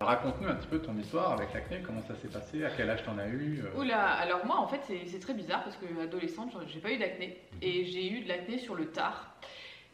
Raconte-nous 0.00 0.48
un 0.48 0.54
petit 0.54 0.68
peu 0.68 0.78
ton 0.80 0.96
histoire 0.96 1.32
avec 1.32 1.52
l'acné, 1.52 1.80
comment 1.84 2.02
ça 2.02 2.14
s'est 2.16 2.28
passé, 2.28 2.64
à 2.64 2.70
quel 2.70 2.88
âge 2.88 3.02
t'en 3.04 3.18
as 3.18 3.26
eu 3.26 3.62
euh, 3.64 3.80
Oula, 3.80 4.06
alors 4.12 4.46
moi 4.46 4.58
en 4.58 4.68
fait 4.68 4.80
c'est 5.06 5.18
très 5.20 5.34
bizarre 5.34 5.64
parce 5.64 5.76
que 5.76 5.86
adolescente 6.02 6.56
j'ai 6.66 6.80
pas 6.80 6.92
eu 6.92 6.98
d'acné 6.98 7.36
et 7.62 7.84
j'ai 7.84 8.10
eu 8.10 8.20
de 8.20 8.28
l'acné 8.28 8.58
sur 8.58 8.74
le 8.74 8.86
tard. 8.86 9.34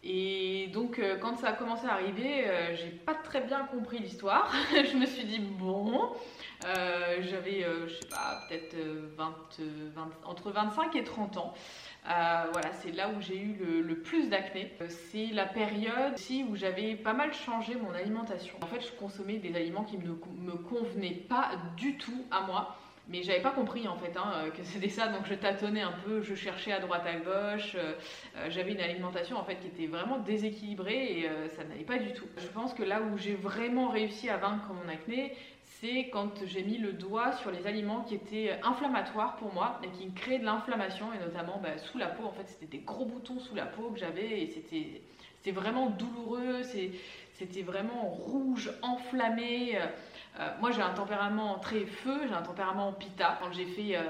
Et 0.02 0.68
donc 0.74 0.98
euh, 0.98 1.16
quand 1.16 1.36
ça 1.36 1.48
a 1.48 1.52
commencé 1.52 1.86
à 1.86 1.94
arriver, 1.94 2.46
euh, 2.46 2.76
j'ai 2.76 2.90
pas 2.90 3.14
très 3.14 3.40
bien 3.40 3.64
compris 3.64 3.98
l'histoire. 3.98 4.52
je 4.72 4.96
me 4.96 5.06
suis 5.06 5.24
dit 5.24 5.38
bon, 5.38 6.12
euh, 6.64 7.16
j'avais 7.20 7.64
euh, 7.64 7.86
je 7.88 7.94
sais 7.94 8.08
pas 8.08 8.42
peut-être 8.48 8.74
euh, 8.74 9.08
20, 9.16 9.34
euh, 9.60 9.90
20 9.94 10.10
entre 10.24 10.50
25 10.50 10.96
et 10.96 11.04
30 11.04 11.36
ans. 11.36 11.54
Voilà, 12.04 12.72
c'est 12.72 12.92
là 12.92 13.08
où 13.08 13.20
j'ai 13.20 13.38
eu 13.38 13.56
le, 13.82 13.96
plus 13.96 14.28
d'acné. 14.28 14.70
C'est 15.10 15.26
la 15.32 15.46
période 15.46 16.14
aussi 16.14 16.44
où 16.48 16.54
j'avais 16.54 16.96
pas 16.96 17.14
mal 17.14 17.32
changé 17.32 17.74
mon 17.76 17.92
alimentation. 17.94 18.56
En 18.62 18.66
fait, 18.66 18.80
je 18.80 18.92
consommais 18.92 19.38
des 19.38 19.56
aliments 19.56 19.84
qui 19.84 19.96
ne 19.96 20.08
me 20.08 20.56
convenaient 20.56 21.24
pas 21.28 21.52
du 21.76 21.96
tout 21.96 22.24
à 22.30 22.42
moi. 22.42 22.76
Mais 23.08 23.22
j'avais 23.22 23.42
pas 23.42 23.50
compris 23.50 23.86
en 23.86 23.96
fait 23.98 24.16
hein, 24.16 24.48
que 24.56 24.64
c'était 24.64 24.88
ça, 24.88 25.08
donc 25.08 25.26
je 25.26 25.34
tâtonnais 25.34 25.82
un 25.82 25.92
peu, 26.06 26.22
je 26.22 26.34
cherchais 26.34 26.72
à 26.72 26.80
droite 26.80 27.04
à 27.06 27.16
gauche. 27.16 27.76
j'avais 28.48 28.72
une 28.72 28.80
alimentation 28.80 29.36
en 29.36 29.44
fait 29.44 29.56
qui 29.56 29.66
était 29.66 29.86
vraiment 29.86 30.18
déséquilibrée 30.18 31.18
et 31.18 31.30
ça 31.54 31.64
n'allait 31.64 31.84
pas 31.84 31.98
du 31.98 32.14
tout. 32.14 32.24
Je 32.38 32.46
pense 32.46 32.72
que 32.72 32.82
là 32.82 33.02
où 33.02 33.18
j'ai 33.18 33.34
vraiment 33.34 33.88
réussi 33.88 34.30
à 34.30 34.38
vaincre 34.38 34.72
mon 34.72 34.90
acné, 34.90 35.36
c'est 35.80 36.08
quand 36.12 36.44
j'ai 36.46 36.62
mis 36.62 36.78
le 36.78 36.92
doigt 36.92 37.32
sur 37.32 37.50
les 37.50 37.66
aliments 37.66 38.02
qui 38.02 38.14
étaient 38.14 38.58
inflammatoires 38.62 39.36
pour 39.36 39.52
moi 39.52 39.80
et 39.82 39.88
qui 39.88 40.10
créaient 40.12 40.38
de 40.38 40.44
l'inflammation 40.44 41.06
et 41.12 41.18
notamment 41.18 41.58
bah, 41.62 41.76
sous 41.78 41.98
la 41.98 42.06
peau. 42.06 42.24
En 42.24 42.32
fait, 42.32 42.46
c'était 42.46 42.78
des 42.78 42.84
gros 42.84 43.04
boutons 43.04 43.40
sous 43.40 43.54
la 43.54 43.66
peau 43.66 43.90
que 43.90 43.98
j'avais 43.98 44.42
et 44.42 44.46
c'était 44.46 45.52
vraiment 45.52 45.90
douloureux. 45.90 46.62
C'était 47.32 47.62
vraiment 47.62 48.04
rouge, 48.04 48.72
enflammé. 48.82 49.78
Euh, 50.40 50.48
moi, 50.60 50.72
j'ai 50.72 50.82
un 50.82 50.92
tempérament 50.92 51.58
très 51.60 51.86
feu, 51.86 52.26
j'ai 52.26 52.34
un 52.34 52.42
tempérament 52.42 52.92
pita. 52.92 53.38
Quand 53.40 53.52
j'ai 53.52 53.66
fait 53.66 53.96
euh, 53.96 54.00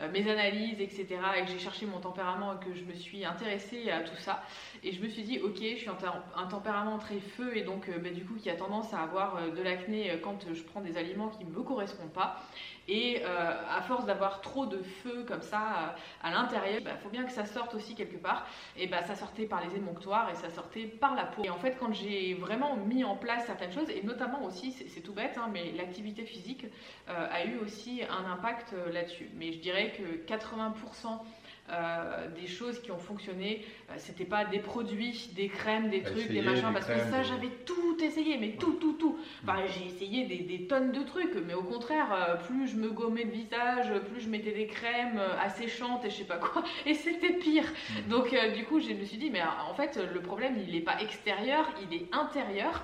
euh, 0.00 0.10
mes 0.12 0.30
analyses, 0.30 0.80
etc., 0.80 1.06
et 1.36 1.44
que 1.44 1.50
j'ai 1.50 1.58
cherché 1.58 1.84
mon 1.86 1.98
tempérament 1.98 2.54
et 2.54 2.64
que 2.64 2.72
je 2.74 2.84
me 2.84 2.94
suis 2.94 3.24
intéressée 3.24 3.90
à 3.90 4.00
tout 4.02 4.14
ça, 4.16 4.44
et 4.84 4.92
je 4.92 5.02
me 5.02 5.08
suis 5.08 5.24
dit, 5.24 5.40
ok, 5.40 5.56
je 5.58 5.76
suis 5.76 5.88
un, 5.88 5.94
tem- 5.94 6.22
un 6.36 6.46
tempérament 6.46 6.98
très 6.98 7.18
feu 7.18 7.56
et 7.56 7.62
donc, 7.62 7.90
bah, 8.02 8.10
du 8.10 8.24
coup, 8.24 8.34
qui 8.34 8.50
a 8.50 8.54
tendance 8.54 8.94
à 8.94 9.00
avoir 9.02 9.50
de 9.50 9.62
l'acné 9.62 10.20
quand 10.22 10.38
je 10.52 10.62
prends 10.62 10.80
des 10.80 10.96
aliments 10.96 11.28
qui 11.28 11.44
ne 11.44 11.50
me 11.50 11.62
correspondent 11.62 12.12
pas. 12.12 12.40
Et 12.88 13.22
euh, 13.24 13.52
à 13.70 13.82
force 13.82 14.04
d'avoir 14.04 14.40
trop 14.40 14.66
de 14.66 14.82
feu 14.82 15.24
comme 15.26 15.42
ça 15.42 15.58
euh, 15.58 16.26
à 16.26 16.30
l'intérieur, 16.30 16.80
il 16.80 17.02
faut 17.02 17.08
bien 17.08 17.24
que 17.24 17.32
ça 17.32 17.46
sorte 17.46 17.74
aussi 17.74 17.94
quelque 17.94 18.16
part. 18.16 18.46
Et 18.76 18.86
bah, 18.86 19.02
ça 19.02 19.14
sortait 19.14 19.46
par 19.46 19.62
les 19.64 19.76
émonctoires 19.76 20.30
et 20.30 20.34
ça 20.34 20.50
sortait 20.50 20.84
par 20.84 21.14
la 21.14 21.24
peau. 21.24 21.42
Et 21.44 21.50
en 21.50 21.58
fait, 21.58 21.76
quand 21.78 21.92
j'ai 21.92 22.34
vraiment 22.34 22.76
mis 22.76 23.04
en 23.04 23.16
place 23.16 23.46
certaines 23.46 23.72
choses, 23.72 23.88
et 23.90 24.02
notamment 24.02 24.44
aussi, 24.44 24.72
c'est 24.72 25.00
tout 25.00 25.14
bête, 25.14 25.38
hein, 25.38 25.48
mais 25.52 25.72
l'activité 25.72 26.24
physique 26.24 26.66
euh, 27.08 27.28
a 27.30 27.44
eu 27.44 27.58
aussi 27.58 28.02
un 28.02 28.30
impact 28.30 28.74
là-dessus. 28.92 29.30
Mais 29.36 29.52
je 29.52 29.58
dirais 29.58 29.92
que 29.96 30.30
80% 30.30 31.20
euh, 31.70 32.28
des 32.38 32.46
choses 32.46 32.78
qui 32.82 32.90
ont 32.90 32.98
fonctionné, 32.98 33.64
euh, 33.88 33.94
c'était 33.96 34.26
pas 34.26 34.44
des 34.44 34.58
produits, 34.58 35.30
des 35.34 35.48
crèmes, 35.48 35.88
des 35.88 36.02
trucs, 36.02 36.28
des 36.30 36.42
machins, 36.42 36.68
des 36.68 36.74
parce 36.74 36.84
crèmes, 36.84 37.06
que 37.06 37.10
ça 37.10 37.22
j'avais 37.22 37.48
tout 37.64 37.96
essayé, 38.02 38.36
mais 38.36 38.50
tout, 38.60 38.74
tout, 38.74 38.92
tout. 38.92 39.18
Enfin, 39.42 39.60
j'ai 39.66 39.86
essayé 39.86 40.26
des, 40.26 40.40
des 40.40 40.66
tonnes 40.66 40.92
de 40.92 41.02
trucs, 41.02 41.34
mais 41.46 41.54
au 41.54 41.62
contraire, 41.62 42.08
euh, 42.12 42.34
plus 42.36 42.68
je 42.68 42.76
me 42.76 42.90
gommais 42.90 43.24
le 43.24 43.30
visage, 43.30 43.86
plus 44.12 44.20
je 44.20 44.28
mettais 44.28 44.52
des 44.52 44.66
crèmes 44.66 45.18
asséchantes 45.40 46.04
et 46.04 46.10
je 46.10 46.16
sais 46.16 46.24
pas 46.24 46.36
quoi, 46.36 46.62
et 46.86 46.92
c'était 46.92 47.32
pire. 47.32 47.64
Donc 48.10 48.36
du 48.54 48.64
coup, 48.64 48.78
je 48.78 48.92
me 48.92 49.04
suis 49.04 49.16
dit, 49.16 49.30
mais 49.30 49.42
en 49.42 49.74
fait, 49.74 49.98
le 50.12 50.20
problème, 50.20 50.56
il 50.66 50.74
n'est 50.74 50.80
pas 50.82 51.00
extérieur, 51.00 51.72
il 51.90 51.96
est 51.96 52.06
intérieur. 52.12 52.82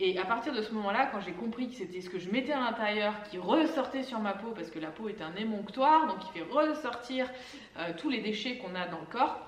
Et 0.00 0.16
à 0.18 0.24
partir 0.24 0.52
de 0.52 0.62
ce 0.62 0.72
moment-là, 0.74 1.08
quand 1.10 1.20
j'ai 1.20 1.32
compris 1.32 1.68
que 1.68 1.74
c'était 1.74 2.00
ce 2.00 2.08
que 2.08 2.20
je 2.20 2.30
mettais 2.30 2.52
à 2.52 2.60
l'intérieur 2.60 3.14
qui 3.24 3.38
ressortait 3.38 4.04
sur 4.04 4.20
ma 4.20 4.32
peau, 4.32 4.52
parce 4.54 4.70
que 4.70 4.78
la 4.78 4.90
peau 4.90 5.08
est 5.08 5.20
un 5.20 5.34
émonctoire, 5.34 6.06
donc 6.06 6.18
il 6.22 6.38
fait 6.38 6.48
ressortir 6.48 7.28
euh, 7.78 7.92
tous 7.96 8.08
les 8.08 8.20
déchets 8.20 8.58
qu'on 8.58 8.76
a 8.76 8.86
dans 8.86 9.00
le 9.00 9.06
corps, 9.06 9.47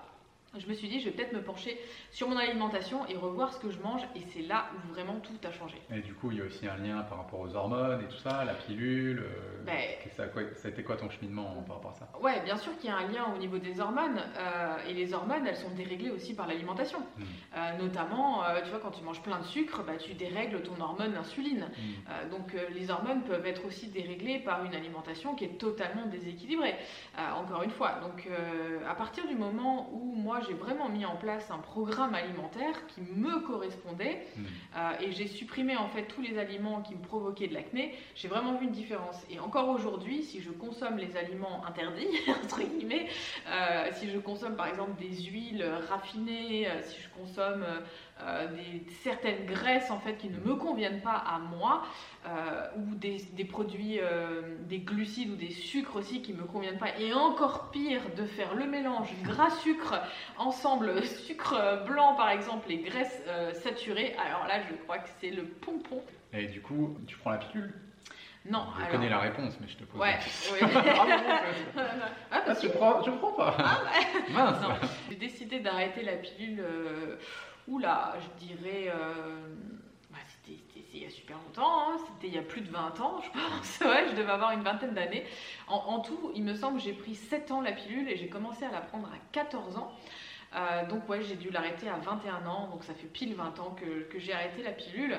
je 0.58 0.66
me 0.66 0.74
suis 0.74 0.88
dit, 0.88 1.00
je 1.00 1.04
vais 1.06 1.10
peut-être 1.12 1.32
me 1.32 1.42
pencher 1.42 1.78
sur 2.10 2.28
mon 2.28 2.36
alimentation 2.36 3.06
et 3.08 3.16
revoir 3.16 3.52
ce 3.52 3.60
que 3.60 3.70
je 3.70 3.78
mange. 3.80 4.02
Et 4.16 4.20
c'est 4.32 4.42
là 4.42 4.66
où 4.74 4.92
vraiment 4.92 5.20
tout 5.20 5.32
a 5.46 5.52
changé. 5.52 5.80
Et 5.94 6.00
du 6.00 6.12
coup, 6.14 6.30
il 6.32 6.38
y 6.38 6.40
a 6.40 6.44
aussi 6.44 6.66
un 6.66 6.76
lien 6.76 7.00
par 7.02 7.18
rapport 7.18 7.40
aux 7.40 7.54
hormones 7.54 8.00
et 8.02 8.08
tout 8.08 8.18
ça, 8.18 8.44
la 8.44 8.54
pilule. 8.54 9.20
euh, 9.20 9.62
Ben- 9.64 9.78
ça, 10.16 10.26
quoi, 10.26 10.42
ça 10.54 10.68
a 10.68 10.70
été 10.72 10.82
quoi 10.82 10.96
ton 10.96 11.08
cheminement 11.10 11.62
par 11.66 11.76
rapport 11.76 11.92
à 11.92 11.94
ça? 11.94 12.08
Ouais, 12.20 12.40
bien 12.44 12.56
sûr 12.56 12.76
qu'il 12.78 12.90
y 12.90 12.92
a 12.92 12.96
un 12.96 13.06
lien 13.06 13.26
au 13.34 13.38
niveau 13.38 13.58
des 13.58 13.80
hormones. 13.80 14.20
euh, 14.38 14.76
et 14.88 14.94
les 14.94 15.14
hormones, 15.14 15.46
elles 15.46 15.56
sont 15.56 15.70
déréglées 15.70 16.10
aussi 16.10 16.34
par 16.34 16.46
l'alimentation. 16.46 16.98
Mhm. 17.16 17.26
Euh, 17.56 17.78
notamment, 17.78 18.42
euh, 18.44 18.60
tu 18.64 18.70
vois, 18.70 18.80
quand 18.80 18.90
tu 18.90 19.04
manges 19.04 19.22
plein 19.22 19.38
de 19.38 19.44
sucre, 19.44 19.82
bah, 19.84 19.96
tu 19.98 20.14
dérègles 20.14 20.62
ton 20.62 20.80
hormone 20.80 21.14
insuline. 21.16 21.68
Euh, 22.08 22.28
donc 22.28 22.56
les 22.74 22.90
hormones 22.90 23.22
peuvent 23.22 23.46
être 23.46 23.64
aussi 23.66 23.88
déréglées 23.88 24.38
par 24.40 24.64
une 24.64 24.74
alimentation 24.74 25.34
qui 25.34 25.44
est 25.44 25.58
totalement 25.58 26.06
déséquilibrée. 26.06 26.74
Encore 27.36 27.62
une 27.62 27.70
fois, 27.70 28.00
donc 28.00 28.28
à 28.88 28.94
partir 28.94 29.26
du 29.26 29.34
moment 29.36 29.90
où 29.92 30.14
moi 30.14 30.39
j'ai 30.46 30.54
vraiment 30.54 30.88
mis 30.88 31.04
en 31.04 31.16
place 31.16 31.50
un 31.50 31.58
programme 31.58 32.14
alimentaire 32.14 32.86
qui 32.88 33.00
me 33.02 33.40
correspondait 33.40 34.26
Mhm. 34.36 34.46
euh, 34.76 34.90
et 35.00 35.12
j'ai 35.12 35.26
supprimé 35.26 35.76
en 35.76 35.88
fait 35.88 36.04
tous 36.04 36.20
les 36.22 36.38
aliments 36.38 36.80
qui 36.82 36.94
me 36.94 37.02
provoquaient 37.02 37.48
de 37.48 37.54
l'acné, 37.54 37.94
j'ai 38.14 38.28
vraiment 38.28 38.54
vu 38.54 38.64
une 38.66 38.72
différence. 38.72 39.16
Et 39.30 39.38
encore 39.40 39.68
aujourd'hui, 39.68 40.22
si 40.22 40.40
je 40.40 40.50
consomme 40.50 40.96
les 40.98 41.16
aliments 41.16 41.64
interdits 41.66 42.08
entre 42.44 42.62
guillemets, 42.62 43.06
euh, 43.48 43.88
si 43.94 44.10
je 44.10 44.18
consomme 44.18 44.56
par 44.56 44.66
exemple 44.68 44.92
des 45.00 45.24
huiles 45.24 45.64
raffinées, 45.88 46.68
euh, 46.68 46.82
si 46.82 46.96
je 47.00 47.08
consomme 47.20 47.64
euh, 48.24 48.46
des, 48.48 48.82
certaines 49.02 49.46
graisses 49.46 49.90
en 49.90 49.98
fait 49.98 50.14
qui 50.16 50.28
ne 50.28 50.38
me 50.38 50.54
conviennent 50.54 51.00
pas 51.00 51.16
à 51.16 51.38
moi, 51.38 51.82
euh, 52.26 52.66
ou 52.76 52.94
des, 52.94 53.18
des 53.32 53.44
produits, 53.44 53.98
euh, 54.00 54.42
des 54.68 54.78
glucides 54.78 55.30
ou 55.30 55.36
des 55.36 55.50
sucres 55.50 55.96
aussi 55.96 56.22
qui 56.22 56.32
me 56.32 56.44
conviennent 56.44 56.78
pas, 56.78 56.98
et 56.98 57.12
encore 57.12 57.70
pire 57.70 58.02
de 58.16 58.24
faire 58.24 58.54
le 58.54 58.66
mélange 58.66 59.08
gras-sucre 59.22 60.00
ensemble, 60.38 61.02
sucre 61.26 61.84
blanc 61.86 62.14
par 62.14 62.30
exemple 62.30 62.70
et 62.70 62.78
graisse 62.78 63.22
euh, 63.28 63.52
saturée, 63.54 64.14
alors 64.24 64.46
là 64.46 64.60
je 64.68 64.74
crois 64.84 64.98
que 64.98 65.08
c'est 65.20 65.30
le 65.30 65.44
pompon. 65.44 66.02
Et 66.32 66.46
du 66.46 66.60
coup, 66.60 66.96
tu 67.06 67.16
prends 67.16 67.30
la 67.30 67.38
pilule? 67.38 67.74
Non, 68.48 68.64
Je 68.74 68.80
alors... 68.80 68.92
connais 68.92 69.10
la 69.10 69.18
réponse, 69.18 69.58
mais 69.60 69.68
je 69.68 69.76
te 69.76 69.84
pose 69.84 70.00
Ouais. 70.00 70.18
Ah, 70.62 70.66
bon, 70.74 71.52
ah, 71.76 72.08
Ah, 72.30 72.42
bah, 72.46 72.54
je 72.62 72.68
prends, 72.68 73.02
je 73.02 73.10
prends 73.10 73.32
pas. 73.32 73.54
Mince. 74.32 74.62
Non, 74.62 74.68
j'ai 75.10 75.16
décidé 75.16 75.60
d'arrêter 75.60 76.02
la 76.02 76.14
pilule, 76.14 76.60
euh, 76.60 77.16
oula, 77.70 78.14
je 78.20 78.46
dirais, 78.46 78.92
euh, 78.94 79.54
bah, 80.10 80.18
c'était 80.26 80.58
il 80.92 81.02
y 81.02 81.06
a 81.06 81.10
super 81.10 81.36
longtemps, 81.38 81.90
hein, 81.90 81.96
c'était 82.06 82.26
il 82.26 82.34
y 82.34 82.38
a 82.38 82.42
plus 82.42 82.62
de 82.62 82.70
20 82.70 83.00
ans, 83.00 83.20
je 83.22 83.30
pense, 83.30 83.80
ouais, 83.88 84.08
je 84.10 84.16
devais 84.16 84.32
avoir 84.32 84.50
une 84.50 84.62
vingtaine 84.62 84.92
d'années. 84.92 85.24
En, 85.68 86.00
tout, 86.00 86.32
il 86.34 86.42
me 86.42 86.54
semble 86.54 86.78
que 86.78 86.84
j'ai 86.84 86.92
pris 86.92 87.14
7 87.14 87.50
ans 87.52 87.60
la 87.60 87.72
pilule 87.72 88.08
et 88.08 88.16
j'ai 88.16 88.28
commencé 88.28 88.64
à 88.64 88.72
la 88.72 88.80
prendre 88.80 89.06
à 89.06 89.18
14 89.32 89.76
ans. 89.76 89.92
Euh, 90.56 90.84
donc 90.88 91.08
ouais, 91.08 91.22
j'ai 91.22 91.36
dû 91.36 91.50
l'arrêter 91.50 91.88
à 91.88 91.96
21 91.96 92.44
ans, 92.46 92.68
donc 92.68 92.82
ça 92.82 92.92
fait 92.92 93.06
pile 93.06 93.34
20 93.34 93.60
ans 93.60 93.76
que, 93.78 94.18
j'ai 94.18 94.32
arrêté 94.32 94.62
la 94.62 94.72
pilule. 94.72 95.16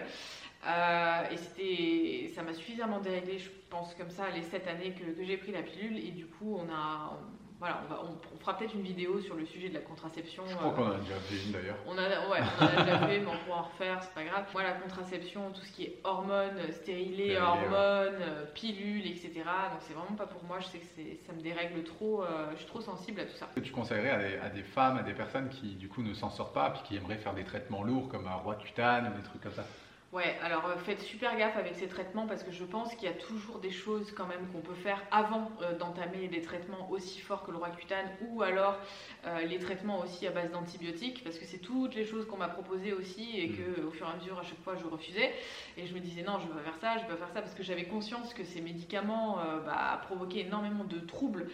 Euh, 0.68 1.30
et 1.32 1.38
c'était, 1.38 2.32
ça 2.36 2.44
m'a 2.44 2.54
suffisamment 2.54 3.00
déréglé, 3.00 3.40
je 3.40 3.50
pense 3.70 3.96
comme 3.96 4.12
ça, 4.12 4.30
les 4.30 4.44
7 4.44 4.68
années 4.68 4.94
que 4.94 5.24
j'ai 5.24 5.38
pris 5.38 5.54
la 5.54 5.64
pilule. 5.64 5.98
Et 5.98 6.12
du 6.12 6.26
coup, 6.26 6.60
on 6.60 6.70
a, 6.70 7.18
voilà, 7.62 7.80
on, 7.86 7.94
va, 7.94 8.02
on, 8.04 8.40
fera 8.40 8.58
peut-être 8.58 8.74
une 8.74 8.82
vidéo 8.82 9.22
sur 9.22 9.36
le 9.36 9.46
sujet 9.46 9.70
de 9.70 9.76
la 9.76 9.82
contraception. 9.82 10.42
Je 10.48 10.56
crois 10.56 10.72
qu'on 10.72 10.88
en 10.88 10.94
a 10.94 10.98
déjà 10.98 11.14
fait 11.20 11.46
une 11.46 11.52
d'ailleurs. 11.52 11.78
On, 11.86 11.96
a, 11.96 12.10
ouais, 12.10 12.42
on 12.60 12.64
en 12.64 12.68
a 12.68 12.84
déjà 12.84 12.98
fait, 12.98 13.20
mais 13.20 13.28
on 13.28 13.46
pourra 13.46 13.60
en 13.60 13.62
refaire, 13.62 14.02
c'est 14.02 14.16
pas 14.16 14.24
grave. 14.24 14.46
Moi, 14.52 14.64
la 14.64 14.72
contraception, 14.72 15.52
tout 15.52 15.62
ce 15.62 15.72
qui 15.72 15.84
est 15.84 16.00
hormones, 16.04 16.60
stérilés, 16.72 17.38
hormones, 17.38 18.24
pilules, 18.56 19.06
etc. 19.06 19.32
Donc 19.36 19.82
c'est 19.82 19.94
vraiment 19.94 20.16
pas 20.18 20.26
pour 20.26 20.44
moi, 20.44 20.58
je 20.60 20.66
sais 20.70 20.80
que 20.80 20.86
ça 21.28 21.34
me 21.34 21.42
dérègle 21.42 21.84
trop, 21.84 22.24
je 22.54 22.58
suis 22.58 22.68
trop 22.68 22.82
sensible 22.82 23.22
à 23.22 23.26
tout 23.26 23.38
ça. 23.38 23.48
Que 23.54 23.60
tu 23.60 23.72
conseillerais 23.72 24.10
à 24.10 24.18
des, 24.18 24.38
à 24.38 24.50
des, 24.50 24.64
femmes, 24.64 24.98
à 24.98 25.04
des 25.04 25.14
personnes 25.14 25.50
qui 25.50 25.76
du 25.76 25.88
coup 25.88 26.02
ne 26.02 26.16
s'en 26.16 26.32
sortent 26.32 26.56
pas, 26.56 26.72
puis 26.72 26.82
qui 26.88 26.96
aimeraient 26.98 27.20
faire 27.20 27.36
des 27.36 27.44
traitements 27.44 27.84
lourds 27.84 28.10
comme 28.10 28.26
un 28.26 28.38
roi 28.38 28.56
cutane 28.56 29.14
ou 29.14 29.18
des 29.18 29.24
trucs 29.24 29.42
comme 29.42 29.54
ça? 29.54 29.66
Ouais, 30.14 30.38
alors 30.44 30.66
euh, 30.66 30.76
faites 30.76 31.00
super 31.00 31.38
gaffe 31.38 31.56
avec 31.56 31.76
ces 31.76 31.88
traitements 31.88 32.28
parce 32.28 32.44
que 32.44 32.52
je 32.52 32.66
pense 32.66 32.94
qu'il 32.96 33.08
y 33.08 33.12
a 33.12 33.16
toujours 33.16 33.60
des 33.60 33.72
choses 33.72 34.12
quand 34.12 34.26
même 34.26 34.46
qu'on 34.52 34.60
peut 34.60 34.74
faire 34.74 35.02
avant 35.10 35.50
euh, 35.62 35.78
d'entamer 35.78 36.28
des 36.28 36.42
traitements 36.42 36.92
aussi 36.92 37.22
forts 37.22 37.44
que 37.44 37.52
le 37.52 37.56
Roaccutane 37.56 38.08
ou 38.28 38.42
alors 38.42 38.78
euh, 39.26 39.40
les 39.44 39.58
traitements 39.58 40.00
aussi 40.00 40.28
à 40.28 40.32
base 40.32 40.52
d'antibiotiques 40.52 41.24
parce 41.24 41.38
que 41.38 41.46
c'est 41.46 41.60
toutes 41.60 41.96
les 41.96 42.04
choses 42.04 42.28
qu'on 42.28 42.36
m'a 42.36 42.50
proposées 42.50 42.92
aussi 42.92 43.40
et 43.40 43.52
que 43.52 43.80
mm. 43.80 43.88
au 43.88 43.92
fur 43.92 44.06
et 44.06 44.10
à 44.12 44.16
mesure 44.18 44.38
à 44.38 44.44
chaque 44.44 44.62
fois 44.66 44.76
je 44.76 44.86
refusais 44.86 45.32
et 45.78 45.88
je 45.88 45.94
me 45.94 46.02
disais 46.02 46.24
non 46.24 46.40
je 46.40 46.48
vais 46.48 46.56
pas 46.56 46.72
faire 46.72 46.78
ça, 46.82 46.98
je 46.98 47.04
vais 47.04 47.18
pas 47.18 47.26
faire 47.26 47.34
ça 47.34 47.42
parce 47.42 47.56
que 47.56 47.64
j'avais 47.64 47.86
conscience 47.86 48.34
que 48.34 48.44
ces 48.44 48.60
médicaments 48.60 49.38
bah, 49.66 50.02
provoquaient 50.08 50.42
énormément 50.42 50.84
de 50.84 51.00
troubles, 51.00 51.48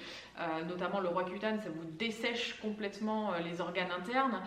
notamment 0.67 0.99
le 0.99 1.09
Roaccutane 1.09 1.59
ça 1.61 1.69
vous 1.69 1.85
dessèche 1.99 2.59
complètement 2.59 3.33
les 3.45 3.61
organes 3.61 3.91
internes, 3.91 4.41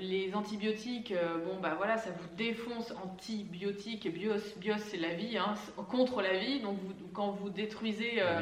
les 0.00 0.34
antibiotiques 0.34 1.14
bon 1.44 1.60
bah 1.60 1.74
voilà 1.76 1.96
ça 1.96 2.10
vous 2.10 2.36
défonce 2.36 2.79
antibiotique, 3.04 4.12
bios, 4.12 4.56
bios 4.58 4.78
c'est 4.78 4.96
la 4.96 5.14
vie, 5.14 5.38
hein, 5.38 5.54
contre 5.88 6.22
la 6.22 6.36
vie. 6.36 6.60
Donc 6.60 6.78
quand 7.12 7.30
vous 7.30 7.50
détruisez, 7.50 8.20
euh, 8.20 8.40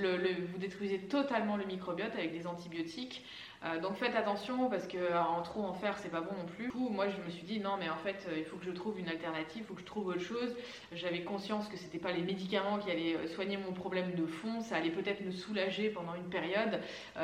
le, 0.00 0.46
vous 0.52 0.58
détruisez 0.58 0.98
totalement 0.98 1.56
le 1.56 1.64
microbiote 1.64 2.14
avec 2.14 2.32
des 2.32 2.46
antibiotiques. 2.46 3.24
Euh, 3.64 3.80
donc 3.80 3.96
faites 3.96 4.14
attention 4.14 4.68
parce 4.68 4.86
que 4.86 4.98
euh, 4.98 5.18
en 5.18 5.40
trop 5.40 5.64
en 5.64 5.72
faire 5.72 5.96
c'est 5.98 6.10
pas 6.10 6.20
bon 6.20 6.32
non 6.36 6.44
plus. 6.44 6.66
Du 6.66 6.72
coup, 6.72 6.88
moi 6.90 7.06
je 7.08 7.16
me 7.24 7.30
suis 7.30 7.44
dit 7.44 7.58
non 7.58 7.76
mais 7.78 7.88
en 7.88 7.96
fait 7.96 8.28
il 8.36 8.44
faut 8.44 8.56
que 8.56 8.64
je 8.64 8.70
trouve 8.70 8.98
une 8.98 9.08
alternative, 9.08 9.62
il 9.62 9.64
faut 9.64 9.74
que 9.74 9.80
je 9.80 9.86
trouve 9.86 10.08
autre 10.08 10.20
chose. 10.20 10.54
J'avais 10.92 11.22
conscience 11.22 11.68
que 11.68 11.76
c'était 11.76 11.98
pas 11.98 12.12
les 12.12 12.22
médicaments 12.22 12.78
qui 12.78 12.90
allaient 12.90 13.26
soigner 13.28 13.56
mon 13.56 13.72
problème 13.72 14.14
de 14.14 14.26
fond, 14.26 14.60
ça 14.60 14.76
allait 14.76 14.90
peut-être 14.90 15.24
me 15.24 15.32
soulager 15.32 15.88
pendant 15.88 16.14
une 16.14 16.28
période, 16.28 16.80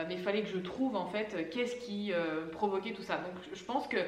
mais 0.08 0.14
il 0.14 0.20
fallait 0.20 0.42
que 0.42 0.48
je 0.48 0.58
trouve 0.58 0.96
en 0.96 1.06
fait 1.06 1.50
qu'est-ce 1.50 1.76
qui 1.76 2.12
provoquait 2.52 2.92
tout 2.92 3.02
ça. 3.02 3.16
Donc 3.16 3.34
je 3.52 3.64
pense 3.64 3.86
que 3.86 3.98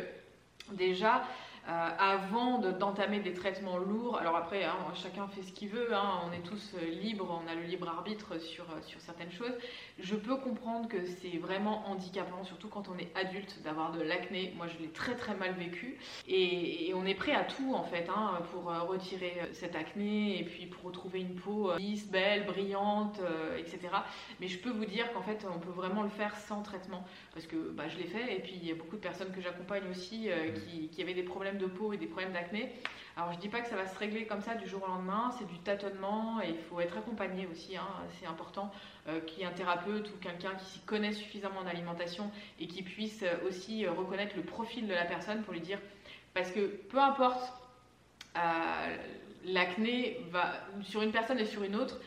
déjà 0.72 1.24
euh, 1.66 1.88
avant 1.98 2.58
d'entamer 2.58 3.20
des 3.20 3.32
traitements 3.32 3.78
lourds. 3.78 4.18
Alors 4.18 4.36
après, 4.36 4.64
hein, 4.64 4.76
chacun 4.94 5.26
fait 5.28 5.40
ce 5.42 5.50
qu'il 5.50 5.70
veut, 5.70 5.94
hein, 5.94 6.20
on 6.28 6.32
est 6.32 6.42
tous 6.42 6.74
euh, 6.74 6.90
libres, 6.90 7.40
on 7.42 7.50
a 7.50 7.54
le 7.54 7.62
libre 7.62 7.88
arbitre 7.88 8.38
sur, 8.38 8.64
euh, 8.64 8.82
sur 8.82 9.00
certaines 9.00 9.32
choses. 9.32 9.54
Je 9.98 10.14
peux 10.14 10.36
comprendre 10.36 10.88
que 10.88 11.06
c'est 11.06 11.38
vraiment 11.38 11.88
handicapant, 11.88 12.44
surtout 12.44 12.68
quand 12.68 12.90
on 12.90 12.98
est 12.98 13.10
adulte, 13.16 13.62
d'avoir 13.64 13.92
de 13.92 14.02
l'acné. 14.02 14.52
Moi, 14.58 14.66
je 14.66 14.78
l'ai 14.82 14.90
très 14.90 15.14
très 15.14 15.34
mal 15.36 15.54
vécu. 15.54 15.96
Et, 16.28 16.92
on 16.94 17.06
est 17.06 17.14
prêt 17.14 17.32
à 17.32 17.44
tout 17.44 17.74
en 17.74 17.82
fait 17.82 18.08
hein, 18.08 18.40
pour 18.52 18.64
retirer 18.64 19.34
cette 19.52 19.74
acné 19.74 20.38
et 20.38 20.44
puis 20.44 20.66
pour 20.66 20.84
retrouver 20.84 21.20
une 21.20 21.34
peau 21.34 21.76
lisse, 21.76 22.06
belle, 22.08 22.46
brillante, 22.46 23.18
etc. 23.58 23.80
Mais 24.40 24.46
je 24.46 24.58
peux 24.58 24.70
vous 24.70 24.84
dire 24.84 25.12
qu'en 25.12 25.22
fait, 25.22 25.44
on 25.52 25.58
peut 25.58 25.72
vraiment 25.72 26.02
le 26.02 26.08
faire 26.08 26.36
sans 26.36 26.62
traitement 26.62 27.04
parce 27.32 27.46
que 27.46 27.56
bah, 27.56 27.88
je 27.88 27.98
l'ai 27.98 28.04
fait. 28.04 28.36
Et 28.36 28.40
puis, 28.40 28.54
il 28.62 28.68
y 28.68 28.70
a 28.70 28.76
beaucoup 28.76 28.94
de 28.94 29.00
personnes 29.00 29.32
que 29.32 29.40
j'accompagne 29.40 29.82
aussi 29.90 30.28
qui, 30.54 30.88
qui 30.88 31.02
avaient 31.02 31.14
des 31.14 31.24
problèmes 31.24 31.53
de 31.58 31.66
peau 31.66 31.92
et 31.92 31.96
des 31.96 32.06
problèmes 32.06 32.32
d'acné. 32.32 32.72
Alors 33.16 33.32
je 33.32 33.38
dis 33.38 33.48
pas 33.48 33.60
que 33.60 33.68
ça 33.68 33.76
va 33.76 33.86
se 33.86 33.96
régler 33.96 34.26
comme 34.26 34.40
ça 34.40 34.56
du 34.56 34.68
jour 34.68 34.82
au 34.82 34.88
lendemain, 34.88 35.30
c'est 35.38 35.46
du 35.46 35.58
tâtonnement 35.60 36.40
et 36.42 36.48
il 36.48 36.58
faut 36.58 36.80
être 36.80 36.98
accompagné 36.98 37.46
aussi, 37.46 37.76
hein. 37.76 37.86
c'est 38.18 38.26
important 38.26 38.72
euh, 39.08 39.20
qu'il 39.20 39.38
y 39.38 39.42
ait 39.42 39.46
un 39.46 39.52
thérapeute 39.52 40.10
ou 40.10 40.16
quelqu'un 40.20 40.52
qui 40.56 40.64
s'y 40.64 40.80
connaît 40.80 41.12
suffisamment 41.12 41.60
en 41.60 41.66
alimentation 41.66 42.32
et 42.58 42.66
qui 42.66 42.82
puisse 42.82 43.22
euh, 43.22 43.46
aussi 43.46 43.86
euh, 43.86 43.92
reconnaître 43.92 44.34
le 44.34 44.42
profil 44.42 44.88
de 44.88 44.92
la 44.92 45.04
personne 45.04 45.42
pour 45.42 45.52
lui 45.52 45.60
dire, 45.60 45.78
parce 46.32 46.50
que 46.50 46.66
peu 46.66 46.98
importe 46.98 47.52
l'acné 49.44 50.18
va 50.30 50.54
sur 50.82 51.02
une 51.02 51.12
personne 51.12 51.38
et 51.38 51.44
sur 51.44 51.62
une 51.62 51.76
autre, 51.76 52.00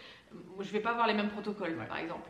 je 0.59 0.71
vais 0.71 0.79
pas 0.79 0.91
avoir 0.91 1.07
les 1.07 1.13
mêmes 1.13 1.29
protocoles 1.29 1.75
par 1.88 1.97
exemple. 1.97 2.29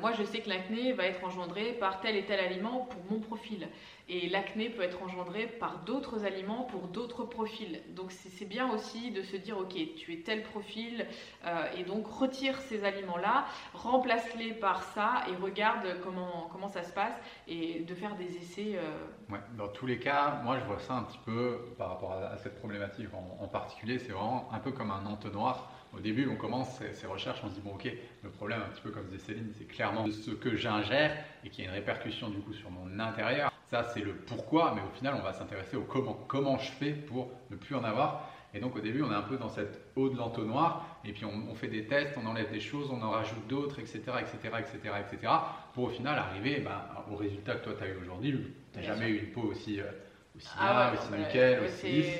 moi 0.00 0.12
je 0.12 0.22
sais 0.24 0.40
que 0.40 0.48
l'acné 0.48 0.92
va 0.92 1.04
être 1.04 1.24
engendré 1.24 1.72
par 1.72 2.00
tel 2.00 2.16
et 2.16 2.24
tel 2.24 2.40
aliment 2.40 2.86
pour 2.90 3.00
mon 3.10 3.20
profil. 3.20 3.68
Et 4.12 4.28
l'acné 4.28 4.70
peut 4.70 4.82
être 4.82 5.00
engendré 5.04 5.46
par 5.46 5.84
d'autres 5.84 6.24
aliments 6.24 6.64
pour 6.64 6.88
d'autres 6.88 7.22
profils. 7.22 7.80
Donc 7.94 8.10
c'est 8.10 8.44
bien 8.44 8.68
aussi 8.72 9.12
de 9.12 9.22
se 9.22 9.36
dire, 9.36 9.56
ok, 9.56 9.76
tu 9.96 10.12
es 10.12 10.16
tel 10.22 10.42
profil, 10.42 11.06
euh, 11.46 11.70
et 11.78 11.84
donc 11.84 12.08
retire 12.08 12.58
ces 12.62 12.82
aliments-là, 12.82 13.44
remplace-les 13.72 14.54
par 14.54 14.82
ça, 14.82 15.22
et 15.30 15.36
regarde 15.40 15.86
comment, 16.02 16.48
comment 16.50 16.66
ça 16.66 16.82
se 16.82 16.92
passe, 16.92 17.14
et 17.46 17.80
de 17.80 17.94
faire 17.94 18.16
des 18.16 18.36
essais. 18.36 18.72
Euh. 18.74 19.32
Ouais, 19.32 19.38
dans 19.56 19.68
tous 19.68 19.86
les 19.86 20.00
cas, 20.00 20.40
moi 20.42 20.58
je 20.58 20.64
vois 20.64 20.80
ça 20.80 20.94
un 20.94 21.04
petit 21.04 21.20
peu 21.24 21.72
par 21.78 21.90
rapport 21.90 22.12
à, 22.12 22.36
cette 22.38 22.58
problématique 22.58 23.06
en, 23.14 23.46
particulier, 23.46 24.00
c'est 24.00 24.10
vraiment 24.10 24.48
un 24.52 24.58
peu 24.58 24.72
comme 24.72 24.90
un 24.90 25.06
entonnoir. 25.06 25.70
Au 25.96 25.98
début, 25.98 26.28
on 26.28 26.36
commence 26.36 26.80
ces, 26.92 27.06
recherches, 27.06 27.40
on 27.44 27.48
se 27.48 27.54
dit, 27.54 27.60
bon, 27.60 27.74
ok, 27.74 27.90
le 28.22 28.30
problème, 28.30 28.60
un 28.62 28.70
petit 28.70 28.80
peu 28.80 28.90
comme 28.90 29.06
disait 29.06 29.18
Céline, 29.18 29.50
c'est 29.58 29.64
clairement 29.64 30.06
ce 30.08 30.30
que 30.30 30.54
j'ingère 30.54 31.16
et 31.44 31.50
qui 31.50 31.62
a 31.62 31.64
une 31.64 31.72
répercussion 31.72 32.28
du 32.28 32.38
coup 32.38 32.52
sur 32.52 32.70
mon 32.70 33.00
intérieur. 33.00 33.52
Ça, 33.70 33.82
c'est 33.82 34.00
le 34.00 34.14
pourquoi, 34.14 34.72
mais 34.74 34.82
au 34.82 34.94
final, 34.96 35.14
on 35.18 35.22
va 35.22 35.32
s'intéresser 35.32 35.76
au 35.76 35.82
comment. 35.82 36.14
Comment 36.28 36.58
je 36.58 36.70
fais 36.70 36.92
pour 36.92 37.30
ne 37.50 37.56
plus 37.56 37.74
en 37.74 37.82
avoir 37.82 38.30
Et 38.54 38.60
donc, 38.60 38.76
au 38.76 38.80
début, 38.80 39.02
on 39.02 39.10
est 39.10 39.16
un 39.16 39.22
peu 39.22 39.36
dans 39.36 39.48
cette 39.48 39.80
eau 39.96 40.08
de 40.08 40.16
l'entonnoir, 40.16 40.98
et 41.04 41.12
puis 41.12 41.24
on, 41.24 41.54
fait 41.54 41.68
des 41.68 41.86
tests, 41.86 42.16
on 42.22 42.26
enlève 42.26 42.52
des 42.52 42.60
choses, 42.60 42.88
on 42.90 43.02
en 43.02 43.10
rajoute 43.10 43.46
d'autres, 43.48 43.80
etc., 43.80 44.00
etc., 44.20 44.56
etc., 44.60 44.94
etc., 45.00 45.32
pour 45.74 45.84
au 45.84 45.88
final 45.88 46.18
arriver 46.18 46.60
ben, 46.60 46.82
au 47.10 47.16
résultat 47.16 47.56
que 47.56 47.64
toi, 47.64 47.72
tu 47.76 47.84
as 47.84 47.88
eu 47.88 47.96
aujourd'hui. 48.00 48.54
Tu 48.72 48.78
n'as 48.78 48.84
jamais 48.84 49.08
eu 49.08 49.18
une 49.18 49.32
peau 49.32 49.42
aussi, 49.42 49.80
euh, 49.80 49.84
aussi 50.36 50.48
ah 50.58 50.92
aussi 50.94 51.12
nickel, 51.12 51.64
aussi 51.64 51.88
lisse. 51.88 52.18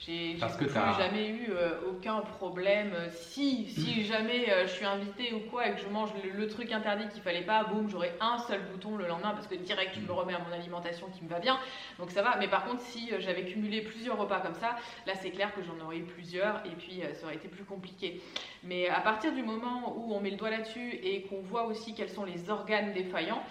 J'ai 0.00 0.38
plus 0.56 0.70
jamais 0.72 1.28
eu 1.28 1.50
euh, 1.50 1.72
aucun 1.90 2.20
problème. 2.20 2.94
Si, 3.10 3.68
si 3.68 4.06
jamais 4.06 4.50
euh, 4.50 4.66
je 4.66 4.72
suis 4.72 4.86
invitée 4.86 5.34
ou 5.34 5.40
quoi 5.50 5.68
et 5.68 5.74
que 5.74 5.80
je 5.80 5.88
mange 5.88 6.08
le, 6.24 6.48
truc 6.48 6.72
interdit 6.72 7.06
qu'il 7.08 7.20
fallait 7.20 7.44
pas, 7.44 7.64
boum, 7.64 7.88
j'aurai 7.90 8.14
un 8.18 8.38
seul 8.38 8.62
bouton 8.72 8.96
le 8.96 9.06
lendemain 9.06 9.32
parce 9.32 9.46
que 9.46 9.56
direct 9.56 9.94
je 9.94 10.00
me 10.00 10.12
remets 10.12 10.32
à 10.32 10.38
mon 10.38 10.52
alimentation 10.54 11.08
qui 11.08 11.22
me 11.22 11.28
va 11.28 11.38
bien. 11.38 11.58
Donc 11.98 12.10
ça 12.12 12.22
va. 12.22 12.36
Mais 12.38 12.48
par 12.48 12.64
contre, 12.64 12.80
si 12.80 13.12
euh, 13.12 13.16
j'avais 13.20 13.44
cumulé 13.44 13.82
plusieurs 13.82 14.16
repas 14.16 14.40
comme 14.40 14.54
ça, 14.54 14.76
là 15.06 15.12
c'est 15.20 15.30
clair 15.32 15.54
que 15.54 15.60
j'en 15.62 15.84
aurais 15.84 15.98
eu 15.98 16.04
plusieurs 16.04 16.64
et 16.64 16.74
puis 16.78 17.02
ça 17.12 17.26
aurait 17.26 17.34
été 17.34 17.48
plus 17.48 17.64
compliqué. 17.64 18.22
Mais 18.62 18.88
à 18.88 19.00
partir 19.00 19.34
du 19.34 19.42
moment 19.42 19.94
où 19.98 20.14
on 20.14 20.20
met 20.20 20.30
le 20.30 20.36
doigt 20.36 20.50
là-dessus 20.50 20.94
et 21.02 21.22
qu'on 21.22 21.42
voit 21.42 21.64
aussi 21.64 21.94
quels 21.94 22.08
sont 22.08 22.24
les 22.24 22.48
organes 22.48 22.94
défaillants 22.94 23.42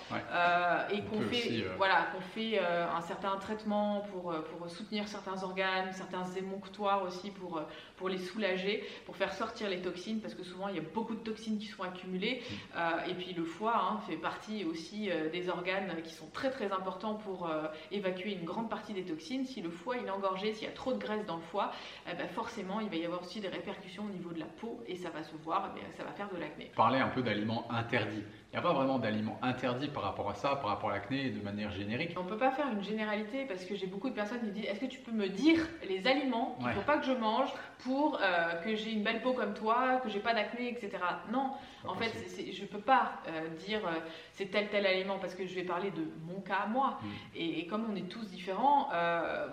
et 0.92 1.02
qu'on 1.04 1.22
fait, 1.22 1.66
voilà, 1.78 2.08
qu'on 2.12 2.22
fait 2.22 2.60
un 2.60 3.02
certain 3.02 3.38
traitement 3.38 4.02
pour, 4.12 4.34
pour 4.34 4.70
soutenir 4.70 5.08
certains 5.08 5.44
organes, 5.44 5.92
certains 5.94 6.26
émonctoires 6.40 7.04
aussi 7.04 7.32
pour, 7.32 7.58
euh, 7.58 7.64
pour 7.98 8.10
les 8.10 8.18
soulager, 8.18 8.84
pour 9.06 9.16
faire 9.16 9.34
sortir 9.34 9.70
les 9.70 9.82
toxines, 9.82 10.20
parce 10.20 10.34
que 10.34 10.44
souvent 10.44 10.68
il 10.68 10.76
y 10.76 10.80
a 10.80 10.84
beaucoup 10.94 11.16
de 11.16 11.20
toxines 11.20 11.60
qui 11.60 11.68
sont 11.68 11.84
accumulées. 11.84 12.42
Euh, 12.76 13.06
et 13.10 13.14
puis 13.14 13.34
le 13.34 13.44
foie 13.44 13.76
hein, 13.76 14.00
fait 14.08 14.18
partie 14.18 14.66
aussi 14.66 15.10
euh, 15.10 15.30
des 15.30 15.50
organes 15.50 16.02
qui 16.04 16.14
sont 16.14 16.28
très 16.34 16.50
très 16.50 16.72
importants 16.72 17.16
pour 17.16 17.50
évacuer 17.92 18.34
une 18.34 18.46
grande 18.46 18.70
partie 18.70 18.94
des 18.94 19.04
toxines. 19.04 19.46
Si 19.46 19.62
le 19.62 19.70
foie 19.70 19.98
il 19.98 20.06
est 20.06 20.10
engorgé, 20.10 20.54
s'il 20.54 20.68
y 20.68 20.72
a 20.72 20.74
trop 20.74 20.94
de 20.94 20.98
graisse 20.98 21.26
dans 21.26 21.38
le 21.38 21.42
foie, 21.42 21.72
eh 22.10 22.16
ben, 22.16 22.28
forcément 22.28 22.80
il 22.80 22.90
va 22.90 22.96
y 22.96 23.06
avoir 23.06 23.22
aussi 23.22 23.40
des 23.40 23.48
répercussions 23.48 24.04
au 24.06 24.10
niveau 24.10 24.32
de 24.32 24.40
la 24.40 24.46
peau 24.46 24.82
et 24.88 24.96
ça 24.96 25.10
va 25.10 25.24
se 25.24 25.36
voir, 25.44 25.74
eh 25.78 25.98
ça 25.98 26.04
va 26.04 26.12
faire 26.12 26.30
de 26.30 26.38
l'acné. 26.38 26.72
Parler 26.76 27.00
un 27.00 27.10
peu 27.10 27.22
d'aliments 27.22 27.70
interdits. 27.72 28.24
Il 28.52 28.56
n'y 28.56 28.60
a 28.60 28.62
pas 28.64 28.74
vraiment 28.74 28.98
d'aliments 28.98 29.38
interdits 29.44 29.90
par 29.90 30.02
rapport 30.02 30.28
à 30.30 30.34
ça, 30.34 30.56
par 30.56 30.72
rapport 30.72 30.90
à 30.90 30.94
l'acné 30.94 31.30
de 31.30 31.40
manière 31.44 31.72
générique. 31.72 32.16
On 32.18 32.24
ne 32.24 32.30
peut 32.30 32.38
pas 32.38 32.50
faire 32.50 32.68
une 32.72 32.84
généralité 32.84 33.46
parce 33.46 33.64
que 33.64 33.76
j'ai 33.76 33.86
beaucoup 33.86 34.10
de 34.10 34.16
personnes 34.16 34.40
qui 34.40 34.52
disent 34.52 34.66
est-ce 34.66 34.80
que 34.80 34.86
tu 34.88 35.00
peux 35.00 35.12
me 35.12 35.28
dire 35.28 35.68
les 35.88 36.08
aliments 36.08 36.29
qu'il 36.58 36.68
ne 36.68 36.74
faut 36.74 36.82
pas 36.82 36.98
que 36.98 37.06
je 37.06 37.14
mange 37.14 37.50
pour 37.80 38.20
euh, 38.22 38.62
que 38.64 38.76
j'ai 38.76 38.92
une 38.92 39.04
belle 39.04 39.22
peau 39.22 39.34
comme 39.34 39.54
toi, 39.54 40.02
que 40.04 40.10
j'ai 40.10 40.20
pas 40.20 40.34
d'acné, 40.34 40.70
etc. 40.70 40.92
Non, 41.32 41.52
en 41.86 41.96
fait, 41.96 42.12
je 42.52 42.62
ne 42.62 42.68
peux 42.68 42.80
pas 42.80 43.14
euh, 43.28 43.48
dire 43.66 43.86
euh, 43.86 44.00
c'est 44.34 44.48
tel 44.48 44.68
tel 44.68 44.86
aliment 44.86 45.18
parce 45.18 45.34
que 45.34 45.46
je 45.46 45.56
vais 45.56 45.64
parler 45.64 45.92
de 45.92 46.04
mon 46.28 46.42
cas 46.42 46.64
à 46.66 46.68
moi. 46.68 47.00
Mm. 47.02 47.08
Et, 47.36 47.68
comme 47.68 47.86
on 47.90 47.96
est 47.96 48.10
tous 48.10 48.28
différents, 48.30 48.90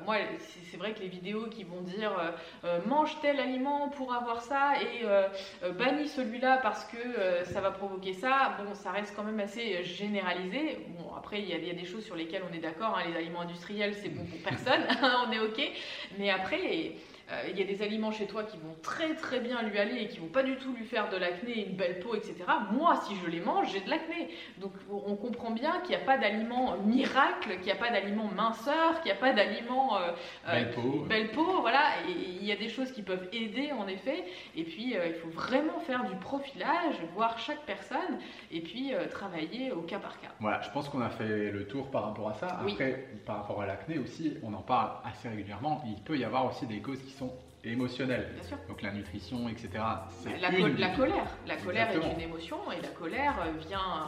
moi, 0.04 0.16
c'est 0.38 0.76
vrai 0.76 0.92
que 0.92 1.00
les 1.00 1.08
vidéos 1.08 1.46
qui 1.48 1.64
vont 1.64 1.82
dire 1.82 2.12
mange 2.86 3.20
tel 3.20 3.38
aliment 3.40 3.88
pour 3.90 4.14
avoir 4.14 4.40
ça 4.42 4.72
et 4.80 5.04
bannis 5.72 6.08
celui-là 6.08 6.58
parce 6.62 6.84
que 6.84 7.44
ça 7.44 7.60
va 7.60 7.70
provoquer 7.70 8.14
ça, 8.14 8.56
bon, 8.58 8.74
ça 8.74 8.90
reste 8.90 9.14
quand 9.14 9.24
même 9.24 9.40
assez 9.40 9.84
généralisé. 9.84 10.86
Bon, 10.98 11.14
après, 11.14 11.40
il 11.40 11.48
y, 11.48 11.70
a 11.70 11.74
des 11.74 11.84
choses 11.84 12.04
sur 12.04 12.16
lesquelles 12.16 12.42
on 12.50 12.54
est 12.54 12.60
d'accord. 12.60 12.96
Hein, 12.96 13.08
les 13.08 13.16
aliments 13.16 13.40
industriels, 13.40 13.94
c'est 13.94 14.08
bon 14.08 14.24
pour 14.24 14.38
personne, 14.44 14.86
on 15.26 15.32
est 15.32 15.40
ok. 15.40 15.60
Mais 16.18 16.30
après, 16.30 16.60
euh, 16.70 16.90
il 17.48 17.58
y 17.58 17.62
a 17.62 17.66
des 17.66 17.82
aliments 17.82 18.12
chez 18.12 18.26
toi 18.26 18.44
qui 18.44 18.56
vont 18.56 18.76
très 18.82 19.14
très 19.14 19.40
bien 19.40 19.62
lui 19.62 19.78
aller 19.78 20.02
et 20.02 20.08
qui 20.08 20.18
vont 20.18 20.28
pas 20.28 20.42
du 20.42 20.56
tout 20.56 20.72
lui 20.72 20.84
faire 20.84 21.10
de 21.10 21.16
l'acné, 21.16 21.66
une 21.66 21.76
belle 21.76 21.98
peau, 22.00 22.14
etc. 22.14 22.34
Moi, 22.72 22.96
si 23.06 23.16
je 23.16 23.28
les 23.28 23.40
mange, 23.40 23.72
j'ai 23.72 23.80
de 23.80 23.90
l'acné. 23.90 24.28
Donc 24.58 24.72
on 24.90 25.16
comprend 25.16 25.50
bien 25.50 25.80
qu'il 25.80 25.96
n'y 25.96 26.02
a 26.02 26.04
pas 26.04 26.18
d'aliment 26.18 26.76
miracle, 26.78 27.56
qu'il 27.56 27.64
n'y 27.64 27.72
a 27.72 27.76
pas 27.76 27.90
d'aliment 27.90 28.30
minceur, 28.34 29.00
qu'il 29.00 29.12
n'y 29.12 29.18
a 29.18 29.20
pas 29.20 29.32
d'aliment 29.32 29.98
euh, 29.98 30.12
belle 30.46 30.70
peau. 30.70 31.04
Belle 31.08 31.30
peau, 31.32 31.60
voilà. 31.60 31.82
Il 32.08 32.44
y 32.44 32.52
a 32.52 32.56
des 32.56 32.68
choses 32.68 32.92
qui 32.92 33.02
peuvent 33.02 33.28
aider 33.32 33.72
en 33.72 33.88
effet. 33.88 34.24
Et 34.54 34.62
puis 34.62 34.94
il 34.94 35.14
faut 35.14 35.30
vraiment 35.30 35.80
faire 35.80 36.04
du 36.04 36.16
profilage, 36.16 36.96
voir 37.14 37.38
chaque 37.38 37.64
personne 37.66 38.18
et 38.52 38.60
puis 38.60 38.92
travailler 39.10 39.72
au 39.72 39.82
cas 39.82 39.98
par 39.98 40.20
cas. 40.20 40.28
Voilà, 40.40 40.60
je 40.62 40.70
pense 40.70 40.88
qu'on 40.88 41.00
a 41.00 41.10
fait 41.10 41.50
le 41.50 41.66
tour 41.66 41.90
par 41.90 42.04
rapport 42.04 42.28
à 42.28 42.34
ça. 42.34 42.46
Après, 42.60 43.08
par 43.24 43.38
rapport 43.38 43.62
à 43.62 43.66
l'acné 43.66 43.98
aussi, 43.98 44.34
on 44.42 44.52
en 44.54 44.62
parle 44.62 44.92
assez 45.04 45.28
régulièrement. 45.28 45.82
Il 45.86 46.00
peut 46.02 46.16
y 46.16 46.24
avoir 46.24 46.46
aussi 46.46 46.66
des 46.66 46.80
causes 46.80 47.02
qui 47.02 47.15
sont 47.18 47.32
émotionnelles. 47.64 48.30
Bien 48.34 48.42
sûr. 48.44 48.58
Donc 48.68 48.82
la 48.82 48.92
nutrition, 48.92 49.48
etc. 49.48 49.68
La, 49.74 50.50
la 50.50 50.88
colère. 50.96 51.26
La 51.46 51.56
colère 51.56 51.90
est 51.90 52.14
une 52.14 52.20
émotion 52.20 52.58
et 52.72 52.80
la 52.80 52.88
colère 52.88 53.34
vient, 53.68 54.06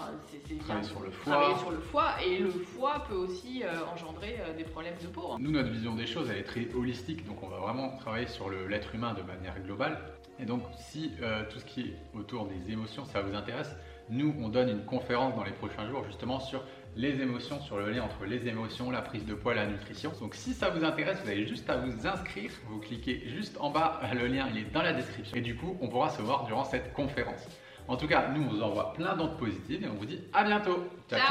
travailler 0.60 0.84
sur 0.84 1.00
le 1.00 1.10
foie. 1.10 1.58
sur 1.58 1.70
le 1.70 1.80
foie 1.80 2.10
et 2.24 2.38
le 2.38 2.50
foie 2.50 3.04
peut 3.08 3.14
aussi 3.14 3.62
euh, 3.64 3.68
engendrer 3.92 4.36
euh, 4.40 4.56
des 4.56 4.64
problèmes 4.64 4.96
de 5.02 5.08
peau. 5.08 5.32
Hein. 5.32 5.36
Nous, 5.40 5.50
notre 5.50 5.70
vision 5.70 5.94
des 5.94 6.06
choses, 6.06 6.30
elle 6.30 6.38
est 6.38 6.44
très 6.44 6.72
holistique. 6.74 7.26
Donc 7.26 7.42
on 7.42 7.48
va 7.48 7.58
vraiment 7.58 7.96
travailler 7.96 8.28
sur 8.28 8.50
l'être 8.50 8.94
humain 8.94 9.14
de 9.14 9.22
manière 9.22 9.58
globale. 9.60 9.98
Et 10.40 10.44
donc 10.44 10.62
si 10.78 11.12
euh, 11.20 11.42
tout 11.50 11.58
ce 11.58 11.64
qui 11.64 11.80
est 11.80 11.96
autour 12.16 12.46
des 12.46 12.72
émotions, 12.72 13.04
ça 13.04 13.22
vous 13.22 13.34
intéresse, 13.34 13.74
nous, 14.10 14.34
on 14.40 14.48
donne 14.48 14.70
une 14.70 14.84
conférence 14.84 15.34
dans 15.34 15.44
les 15.44 15.52
prochains 15.52 15.86
jours 15.88 16.04
justement 16.04 16.40
sur 16.40 16.64
les 16.96 17.20
émotions, 17.20 17.60
sur 17.60 17.78
le 17.78 17.90
lien 17.90 18.02
entre 18.02 18.24
les 18.24 18.48
émotions, 18.48 18.90
la 18.90 19.02
prise 19.02 19.24
de 19.24 19.34
poids 19.34 19.54
la 19.54 19.66
nutrition. 19.66 20.12
Donc 20.20 20.34
si 20.34 20.52
ça 20.54 20.70
vous 20.70 20.84
intéresse, 20.84 21.18
vous 21.22 21.30
avez 21.30 21.46
juste 21.46 21.68
à 21.70 21.76
vous 21.76 22.06
inscrire. 22.06 22.50
Vous 22.66 22.78
cliquez 22.78 23.22
juste 23.28 23.56
en 23.60 23.70
bas, 23.70 24.00
le 24.12 24.26
lien 24.26 24.48
il 24.52 24.58
est 24.58 24.72
dans 24.72 24.82
la 24.82 24.92
description. 24.92 25.36
Et 25.36 25.40
du 25.40 25.56
coup, 25.56 25.76
on 25.80 25.88
pourra 25.88 26.10
se 26.10 26.22
voir 26.22 26.46
durant 26.46 26.64
cette 26.64 26.92
conférence. 26.92 27.46
En 27.86 27.96
tout 27.96 28.06
cas, 28.06 28.28
nous, 28.28 28.42
on 28.42 28.48
vous 28.48 28.62
envoie 28.62 28.92
plein 28.92 29.16
d'ondes 29.16 29.38
positives 29.38 29.82
et 29.82 29.88
on 29.88 29.94
vous 29.94 30.06
dit 30.06 30.20
à 30.32 30.44
bientôt. 30.44 30.88
ciao. 31.08 31.18
ciao. 31.18 31.26